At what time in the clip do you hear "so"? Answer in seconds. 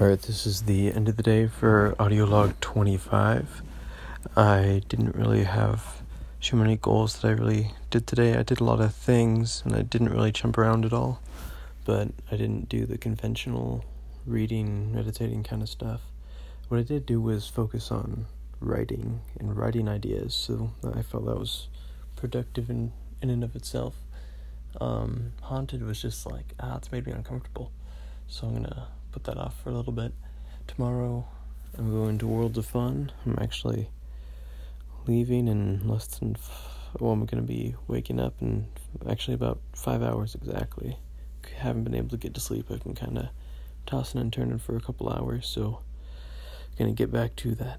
20.32-20.70, 28.28-28.46, 45.46-45.80